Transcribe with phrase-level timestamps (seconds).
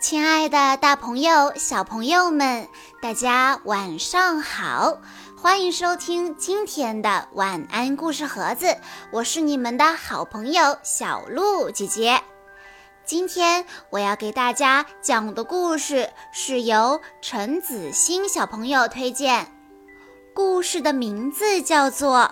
[0.00, 2.68] 亲爱的，大朋友、小朋友们，
[3.02, 4.98] 大家晚上好！
[5.36, 8.76] 欢迎收听今天的晚安故事盒子，
[9.10, 12.20] 我是你们的好朋友小鹿姐姐。
[13.04, 19.52] 今天我要给大家讲的故事是由陈子欣小朋友推荐，
[20.32, 22.30] 故事的名字叫做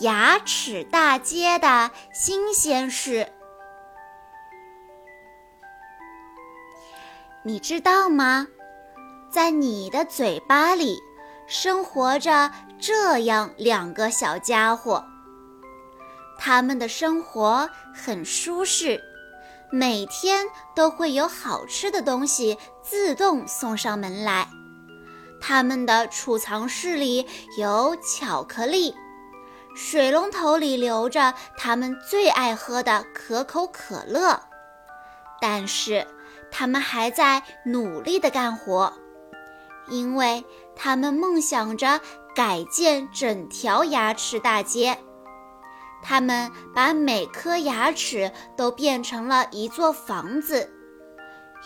[0.04, 3.26] 《牙齿大街的新鲜事》。
[7.48, 8.46] 你知道吗？
[9.30, 10.98] 在你的嘴巴里
[11.46, 15.02] 生活着这样两个小家伙，
[16.38, 19.00] 他们的生活很舒适，
[19.72, 20.44] 每天
[20.76, 24.46] 都会有好吃的东西自动送上门来。
[25.40, 27.26] 他们的储藏室里
[27.56, 28.94] 有巧克力，
[29.74, 34.38] 水龙头里流着他们最爱喝的可口可乐，
[35.40, 36.06] 但是。
[36.50, 38.92] 他们还在努力地干活，
[39.88, 42.00] 因为他们梦想着
[42.34, 44.98] 改建整条牙齿大街。
[46.02, 50.70] 他们把每颗牙齿都变成了一座房子，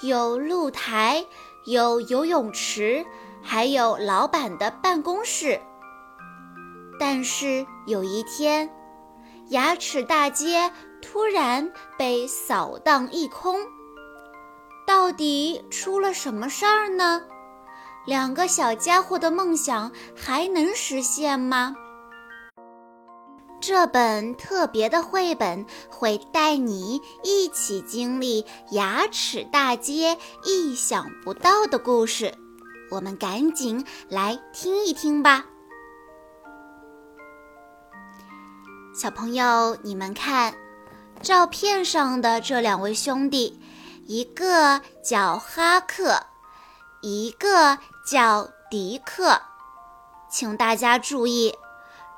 [0.03, 1.25] 有露台，
[1.67, 3.05] 有游泳池，
[3.43, 5.61] 还有老板的办公室。
[6.99, 8.71] 但是有一天，
[9.49, 13.61] 牙齿大街突然被扫荡一空。
[14.93, 17.23] 到底出了什么事儿呢？
[18.05, 21.75] 两个小家伙的梦想还能实现吗？
[23.59, 32.35] 这本特别的绘本会带你一起经历牙齿大街意想不到的故事，
[32.91, 35.47] 我们赶紧来听一听吧。
[38.95, 40.53] 小朋友，你们看，
[41.23, 43.59] 照片上的这两位兄弟。
[44.07, 46.27] 一个叫哈克，
[47.01, 49.41] 一个叫迪克，
[50.29, 51.55] 请大家注意，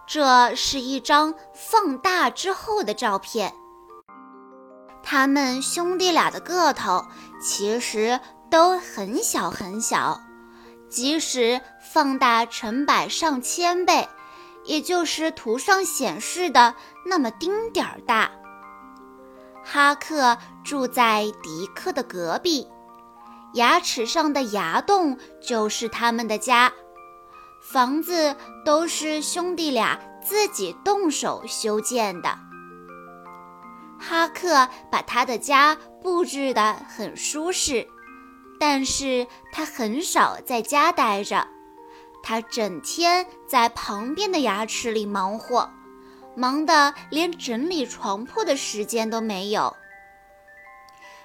[0.07, 3.55] 这是一张放大之后的照片。
[5.03, 7.05] 他们兄弟俩的个头
[7.43, 8.19] 其实
[8.51, 10.19] 都很小很小，
[10.89, 11.61] 即使
[11.93, 14.09] 放大成百上千倍，
[14.65, 16.75] 也就是图上显示的
[17.05, 18.31] 那么丁点儿大。
[19.65, 22.69] 哈克住在迪克的隔壁，
[23.55, 26.71] 牙齿上的牙洞就是他们的家。
[27.73, 32.39] 房子都是兄弟俩自己动手修建的。
[33.99, 37.89] 哈克把他的家布置得很舒适，
[38.61, 41.49] 但是他很少在家待着，
[42.23, 45.71] 他整天在旁边的牙齿里忙活。
[46.35, 49.77] 忙得连整理床铺的时间都没有。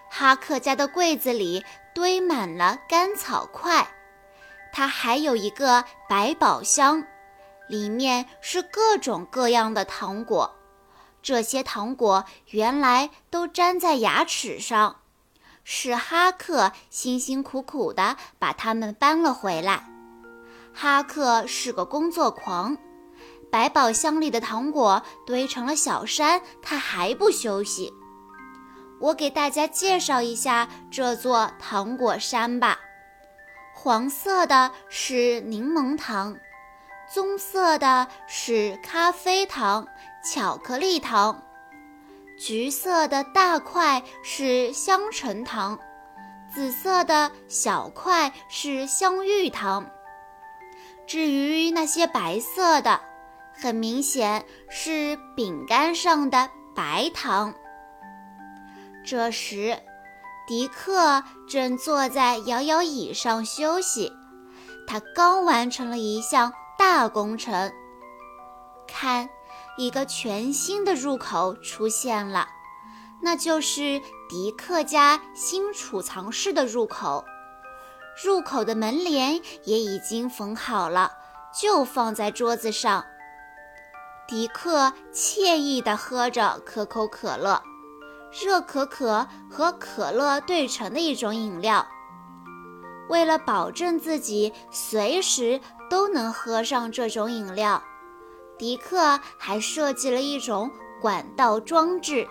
[0.09, 3.87] 哈克家的柜子里堆满了干草块，
[4.71, 7.03] 他还有一个百宝箱，
[7.67, 10.55] 里面是各种各样的糖果。
[11.21, 15.01] 这些糖果原来都粘在牙齿上，
[15.63, 19.87] 是哈克辛辛苦苦地把它们搬了回来。
[20.73, 22.77] 哈克是个工作狂。
[23.51, 27.91] 百宝箱里的糖果堆成了小山，他还不休息。
[28.99, 32.79] 我给大家介绍一下这座糖果山吧。
[33.73, 36.37] 黄色的是柠檬糖，
[37.11, 39.87] 棕色的是咖啡糖、
[40.23, 41.41] 巧克力糖，
[42.37, 45.79] 橘色的大块是香橙糖，
[46.53, 49.89] 紫色的小块是香芋糖。
[51.07, 52.99] 至于那些白色的，
[53.61, 57.53] 很明显是饼干上的白糖。
[59.05, 59.77] 这时，
[60.47, 64.13] 迪克正坐在摇摇椅上休息。
[64.87, 67.71] 他刚完成了一项大工程。
[68.87, 69.29] 看，
[69.77, 72.47] 一个全新的入口出现了，
[73.21, 77.25] 那就是迪克家新储藏室的入口。
[78.23, 81.11] 入口的门帘也已经缝好了，
[81.53, 83.05] 就放在桌子上。
[84.29, 87.59] 迪克惬意地喝着可口可乐，
[88.31, 91.83] 热可可和可乐兑成的一种饮料。
[93.09, 95.59] 为了保证自己随时
[95.89, 97.81] 都能喝上这种饮料，
[98.55, 100.69] 迪克还设计了一种
[101.01, 102.27] 管道装置，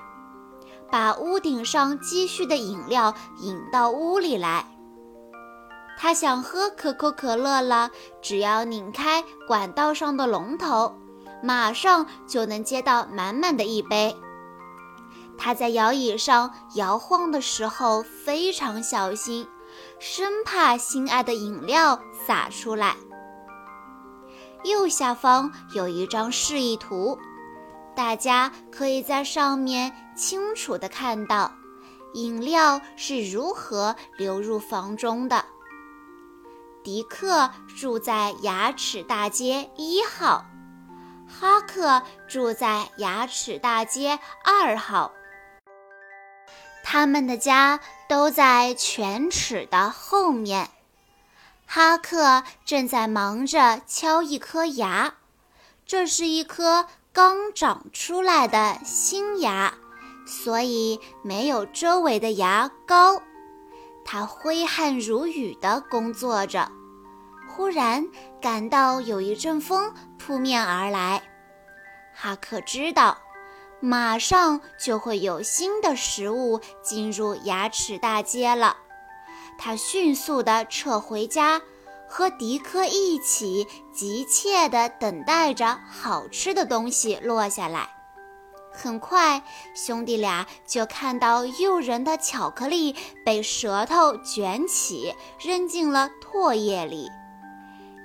[0.93, 4.65] 把屋顶上积蓄的饮料引到屋里来。
[5.99, 7.91] 他想喝可口可乐了，
[8.23, 10.95] 只要拧开管道上的龙头。
[11.43, 14.17] 马上就能接到满满的一杯。
[15.37, 19.47] 他在摇椅上摇晃的时候非常小心，
[20.01, 22.97] 生怕心爱的饮料洒出来。
[24.65, 27.17] 右下方有一张示意图，
[27.95, 31.53] 大家可以在上面清楚地看到
[32.15, 35.45] 饮料是如何流入房中的。
[36.83, 40.45] 迪克住在牙齿大街一号，
[41.29, 45.13] 哈克住在牙齿大街二号。
[46.83, 50.71] 他们的家都在犬齿的后面。
[51.67, 55.15] 哈克正在忙着敲一颗牙，
[55.85, 59.75] 这是一颗刚长出来的新牙，
[60.27, 63.23] 所以没有周围的牙高。
[64.03, 66.73] 他挥汗如雨地工作着，
[67.59, 68.07] 忽然
[68.41, 71.21] 感到有一阵风扑面而来。
[72.15, 73.19] 哈克知道，
[73.81, 78.77] 马上就会有新的食物进入牙齿大街了。
[79.59, 81.61] 他迅速地撤回家，
[82.09, 87.89] 和迪克一起急切地等待着好吃的东西落下来。
[88.73, 89.43] 很快，
[89.75, 92.95] 兄弟俩就看到诱人的巧克力
[93.27, 97.11] 被舌头卷起，扔进了唾液里。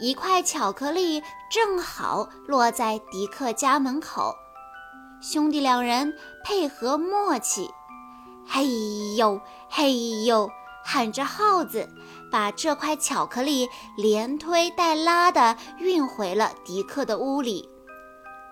[0.04, 4.36] 一块巧克力正好落在迪克家门口，
[5.22, 6.14] 兄弟两人
[6.44, 7.72] 配合默契，
[8.46, 8.68] 嘿
[9.16, 9.40] 呦
[9.70, 10.50] 嘿呦，
[10.84, 11.88] 喊着号子，
[12.30, 17.70] 把这块巧克力连推带拉地运回了迪克的屋里。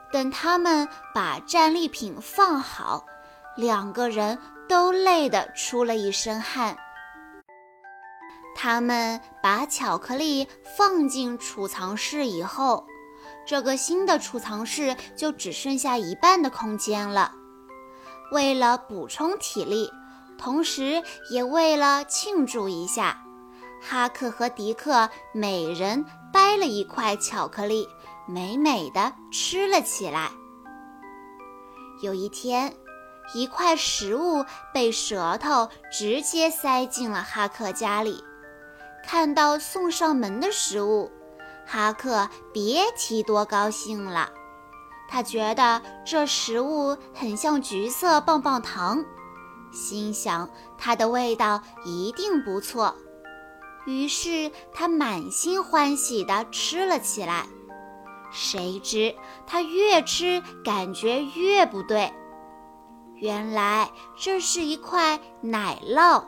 [0.10, 3.04] 等他们把战利品放好，
[3.58, 4.40] 两个人
[4.70, 6.78] 都累得出了一身汗。
[8.64, 10.48] 他们把巧克力
[10.78, 12.86] 放进储藏室以后，
[13.44, 17.32] 这个新的储藏室就只剩下一半的空间了。
[18.32, 19.90] 为了补充体力，
[20.38, 23.24] 同时也为了庆祝一下，
[23.82, 27.88] 哈克和迪克每人掰了一块巧克力。
[28.28, 30.30] 美美的吃了起来。
[32.04, 32.72] 有一天，
[33.34, 38.24] 一块食物被舌头直接塞进了哈克家里。
[39.12, 41.12] 看到送上门的食物，
[41.68, 44.30] 哈克别提多高兴了。
[45.10, 49.04] 他觉得这食物很像橘色棒棒糖，
[49.74, 52.96] 心想它的味道一定不错。
[53.86, 57.46] 于是他满心欢喜地吃了起来。
[58.32, 59.14] 谁知
[59.46, 62.14] 他越吃感觉越不对，
[63.16, 66.24] 原来这是一块奶酪。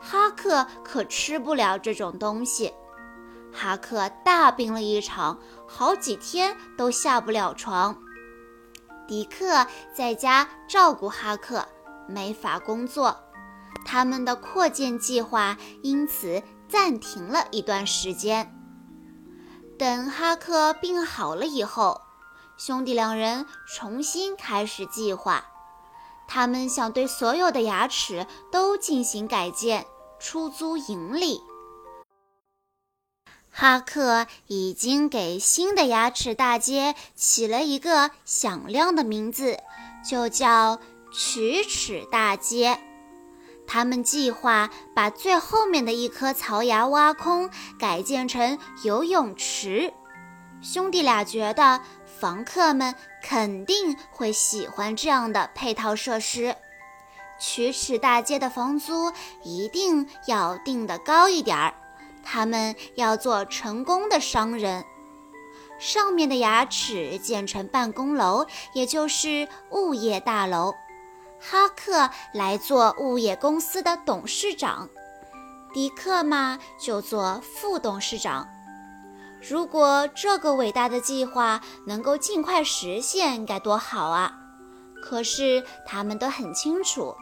[0.00, 2.72] 哈克可吃不了这种东西，
[3.52, 5.38] 哈克大病了一场，
[5.68, 7.96] 好几天都下不了床。
[9.06, 11.66] 迪克在家照顾哈克，
[12.08, 13.16] 没法工作，
[13.84, 18.56] 他们的扩建计划因此暂停了一段时间。
[19.78, 22.00] 等哈克病好了以后，
[22.56, 25.44] 兄弟两人重新开始计划。
[26.32, 29.84] 他们想对所有的牙齿都进行改建，
[30.20, 31.40] 出租盈利。
[33.50, 39.58] 哈克已经给新的牙齿大街起了一个响亮的名字，
[40.08, 40.78] 就叫
[41.12, 42.78] 龋齿大街。
[43.66, 49.92] 他们计划把最后面的一颗槽牙挖空，改建成游泳池。
[50.62, 51.80] 兄弟俩觉得
[52.20, 56.56] 房客们肯定会喜欢这样的配套设施。
[57.40, 59.12] 龋齿大街的房租
[59.42, 61.74] 一定要定得高一点儿，
[62.22, 64.84] 他们要做成功的商人。
[65.78, 70.74] 上面的牙齿建成办公楼，也就是物业大楼。
[71.40, 74.90] 哈克来做物业公司的董事长，
[75.72, 78.46] 迪克嘛就做副董事长。
[79.48, 84.32] 如果这个伟大的计划能够尽快实现，该多好啊！
[85.02, 87.16] 可是他们都很清楚，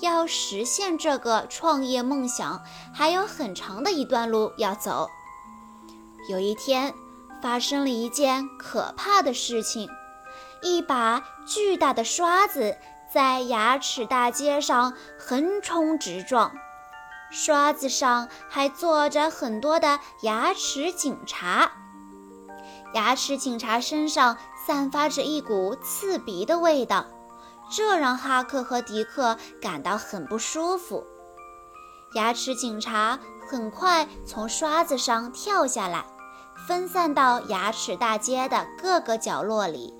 [0.00, 2.62] 要实现这个创业梦想，
[2.92, 5.08] 还有很长的一段路要走。
[6.30, 6.94] 有一天，
[7.42, 9.88] 发生了一件可怕的事情：
[10.62, 12.76] 一把巨大的刷子。
[13.12, 16.52] 在牙齿大街上横冲直撞，
[17.34, 21.72] 刷子上还坐着很多的牙齿警察。
[22.94, 27.06] 牙齿警察身上散发着一股刺鼻的味道，
[27.68, 31.04] 这让哈克和迪克感到很不舒服。
[32.14, 33.18] 牙齿警察
[33.50, 36.06] 很快从刷子上跳下来，
[36.68, 39.92] 分散到牙齿大街的各个角落里。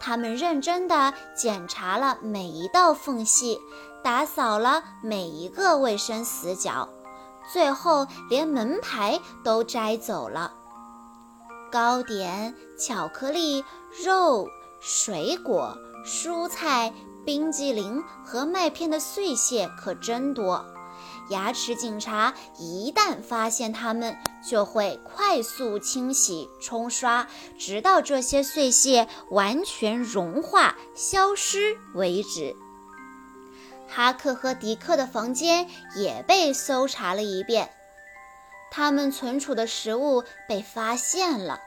[0.00, 3.60] 他们认真地检查了每一道缝隙，
[4.02, 6.88] 打扫了每一个卫生死角，
[7.52, 10.52] 最后连门牌都摘走了。
[11.70, 13.64] 糕点、巧克力、
[14.04, 14.48] 肉、
[14.80, 16.92] 水果、蔬菜、
[17.24, 20.64] 冰激凌和麦片的碎屑可真多。
[21.30, 24.16] 牙齿警察一旦发现它们，
[24.46, 27.26] 就会快速清洗、冲刷，
[27.58, 32.54] 直到这些碎屑完全融化、消失为止。
[33.94, 37.70] 哈克和迪克的房间也被搜查了一遍，
[38.70, 41.60] 他们存储的食物被发现了。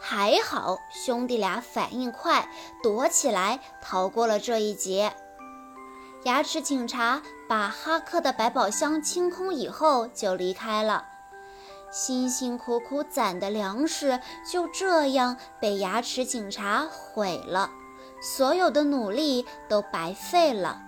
[0.00, 2.48] 还好兄弟俩反应快，
[2.82, 5.14] 躲起来逃过了这一劫。
[6.24, 11.04] 牙齿警察把哈克的百宝箱清空以后就离开了，
[11.90, 17.70] 辛辛苦苦攒的粮食就这样被牙齿警察毁了，
[18.22, 20.80] 所有的努力都白费了。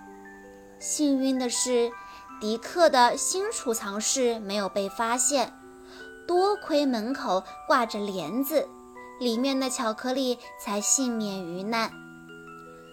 [0.85, 1.91] 幸运的是，
[2.39, 5.59] 迪克的新储藏室没有被发现，
[6.29, 8.69] 多亏门口挂着帘子，
[9.19, 11.91] 里面的巧克力才幸免于难。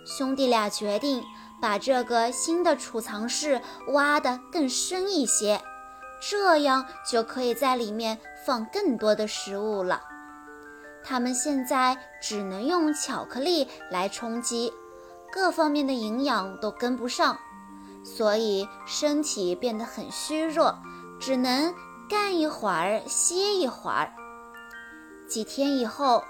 [0.06, 1.22] 兄弟俩决定。
[1.62, 5.62] 把这个新的储藏室挖得更深一些，
[6.20, 10.02] 这样就可以在里面放更多的食物了。
[11.04, 14.74] 他们现在只能用巧克力来充饥，
[15.32, 17.38] 各方面的营养都跟不上，
[18.04, 20.78] 所以身体变得很虚弱，
[21.20, 21.74] 只能
[22.10, 24.12] 干一会儿歇一会儿。
[25.28, 26.24] 几天以后，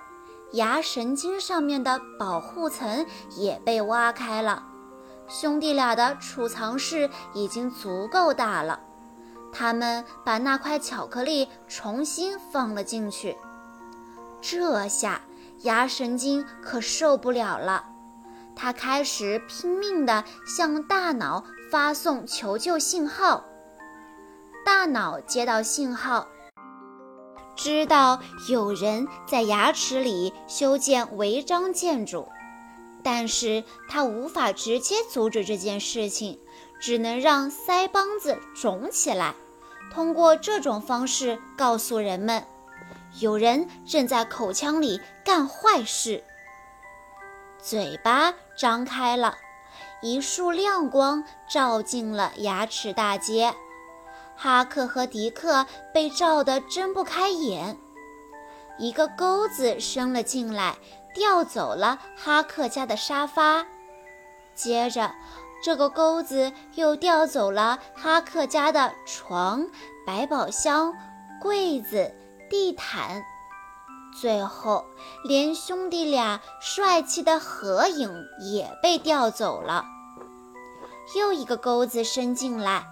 [0.52, 3.06] 牙神经上面的保护层
[3.38, 4.64] 也被挖开了。
[5.28, 8.82] 兄弟俩的储藏室已经足够大了，
[9.54, 13.38] 他们把那块巧克力重新放了进去。
[14.42, 15.22] 这下
[15.62, 17.86] 牙神经可受不了了，
[18.56, 23.46] 他开始拼命地向大脑发送求救信号。
[24.66, 26.28] 大脑接到信号，
[27.56, 32.28] 知道有人在牙齿里修建违章建筑。
[33.04, 36.40] 但是他无法直接阻止这件事情，
[36.80, 39.34] 只能让腮帮子肿起来，
[39.94, 42.46] 通过这种方式告诉人们，
[43.22, 46.22] 有人正在口腔里干坏事。
[47.58, 49.38] 嘴巴张开了，
[50.02, 53.54] 一束亮光照进了牙齿大街，
[54.36, 57.78] 哈克和迪克被照得睁不开眼，
[58.78, 60.76] 一个钩子伸了进来。
[61.14, 63.66] 调走了哈克家的沙发，
[64.56, 65.12] 接着，
[65.62, 69.68] 这个钩子又调走了哈克家的床、
[70.08, 70.96] 百宝箱、
[71.42, 72.16] 柜子、
[72.50, 73.26] 地毯，
[74.20, 74.86] 最后
[75.24, 79.86] 连兄弟俩帅气的合影也被调走了。
[81.16, 82.86] 又一个钩子伸进来，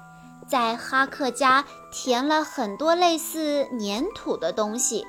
[0.47, 5.05] 在哈克家填了很多类似粘土的东西。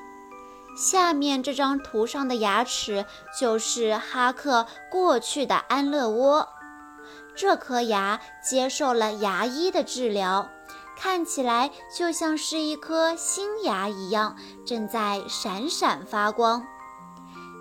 [0.77, 3.05] 下面这张图上的牙齿
[3.39, 6.49] 就是哈克过去的安乐窝。
[7.35, 10.49] 这颗牙接受了牙医的治疗，
[11.03, 16.63] 看起来就像是一颗新牙一样，正在闪闪发光。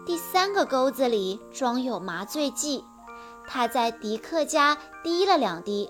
[0.05, 2.84] 第三个钩子里装有麻醉剂，
[3.48, 5.89] 他在迪克家滴了两滴。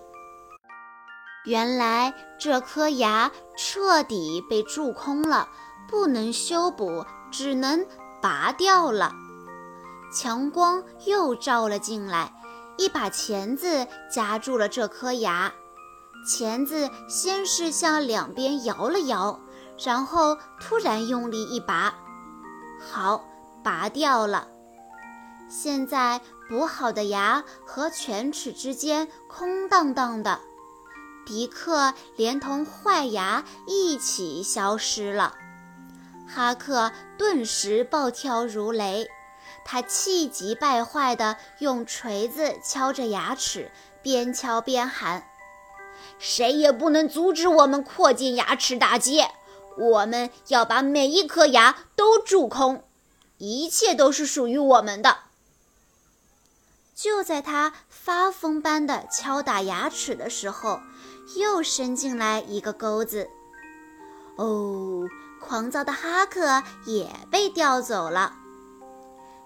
[1.44, 5.50] 原来这颗牙彻底被蛀空了，
[5.90, 7.04] 不能修补。
[7.32, 7.86] 只能
[8.22, 9.12] 拔掉了。
[10.12, 12.34] 强光又照了进来，
[12.76, 15.54] 一把钳子夹住了这颗牙。
[16.26, 19.40] 钳子先是向两边摇了摇，
[19.84, 21.96] 然后突然用力一拔，
[22.80, 23.26] 好，
[23.64, 24.48] 拔掉了。
[25.50, 30.40] 现在补好的牙和犬齿之间空荡荡的，
[31.26, 35.36] 迪克连同坏牙一起消失了。
[36.28, 39.08] 哈克顿时暴跳如雷，
[39.66, 43.72] 他气急败坏地用锤子敲着牙齿，
[44.04, 45.24] 边敲边喊
[46.20, 49.32] ：“谁也不能阻止我们扩建牙齿大街！
[49.78, 52.84] 我们要把每一颗牙都蛀空，
[53.38, 55.18] 一切都是属于我们的！”
[56.94, 60.82] 就在他发疯般的敲打牙齿的时候，
[61.38, 63.30] 又伸进来一个钩子。
[64.36, 65.08] 哦。
[65.42, 68.34] 狂躁的哈克也被调走了，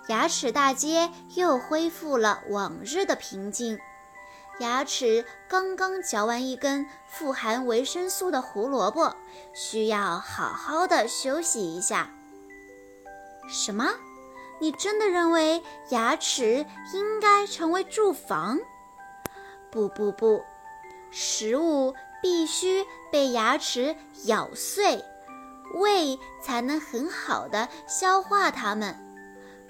[0.08, 3.77] 牙齿大街又恢复了往日的平静。
[4.60, 9.15] 牙齿刚刚嚼完一根富含维生素的胡萝卜，
[9.53, 12.10] 需要好好的休息一下。
[13.50, 13.89] 什么？
[14.60, 18.60] 你真的认为牙齿应该成为住房？
[19.72, 20.43] 不不不，
[21.12, 23.95] 食物必须被牙齿
[24.25, 25.03] 咬碎，
[25.74, 28.95] 胃才能很好的消化它们。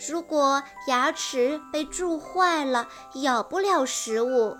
[0.09, 2.87] 如果牙齿被蛀坏了，
[3.23, 4.55] 咬不了食物，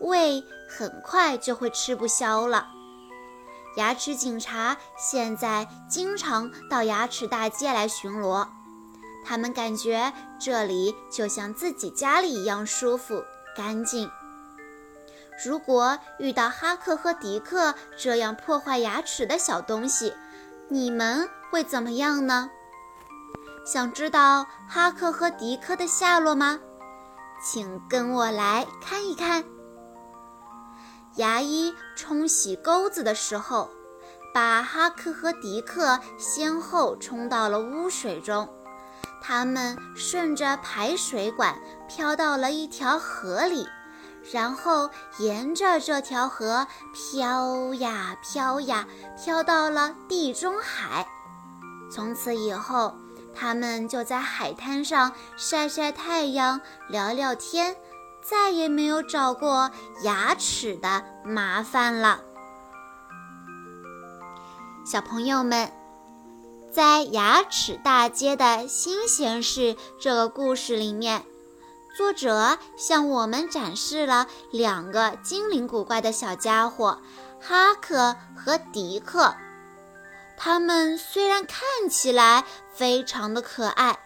[0.00, 2.68] 胃很快就会吃不消了。
[3.76, 8.48] 牙齿警察现在经常到牙齿大街来巡逻。
[9.24, 13.24] 他们感觉这里就像自己家里一样舒服、
[13.56, 14.10] 干净。
[15.44, 20.14] 如果遇到哈克和迪克这样破坏牙齿的小东西，
[20.68, 22.50] 你们会怎么样呢？
[23.66, 26.60] 想知道哈克和迪克的下落吗？
[27.44, 29.44] 请跟我来看一看。
[31.16, 33.70] 牙医冲洗钩子的时候，
[34.34, 38.48] 把哈克和迪克先后冲到了污水中。
[39.22, 41.58] 他们顺着排水管
[41.88, 43.66] 飘到了一条河里，
[44.30, 51.06] 然后沿着这条河飘呀飘呀，飘到了地中海。
[51.90, 52.94] 从此以后，
[53.34, 57.74] 他们就在海滩上晒晒太阳、聊聊天，
[58.28, 59.70] 再也没有找过
[60.02, 62.20] 牙齿的麻烦了。
[64.84, 65.70] 小朋友们。
[66.72, 71.24] 在牙齿大街的新鲜事这个故事里面，
[71.96, 77.00] 作者向我们展示了两个精灵古怪的小家伙
[77.40, 79.34] 哈克和迪克。
[80.36, 83.98] 他们虽然看起来非常的可爱，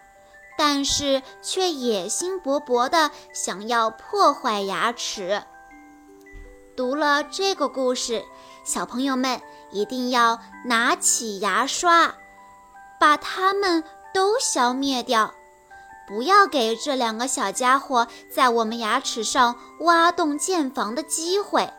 [0.62, 5.42] 但是却野心勃勃地想要破坏牙齿。
[6.76, 8.22] 读了这个故事，
[8.62, 9.40] 小朋友们
[9.70, 12.14] 一定要拿起牙刷。
[13.00, 15.32] 把它们都消灭掉，
[16.06, 21.72] 不要给这两个小家伙在我们牙齿上挖洞建房的机会。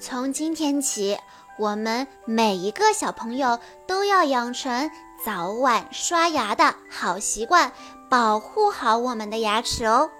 [0.00, 1.18] 从今天起，
[1.58, 4.90] 我们每一个小朋友都要养成
[5.24, 7.72] 早晚刷牙的好习惯，
[8.08, 10.10] 保护好我们的牙齿哦。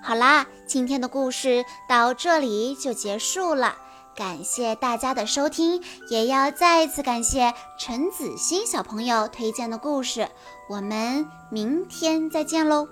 [0.00, 3.76] 好啦，今天的故事到这里就结束了。
[4.14, 10.28] 感谢大家的收听，也要再次感谢陈子欣小朋友推荐的故事。
[10.68, 12.86] 我们明天再见喽！